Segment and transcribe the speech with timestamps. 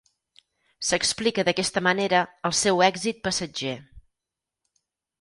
[0.87, 3.79] S'explica d'aquesta manera el seu èxit passatger.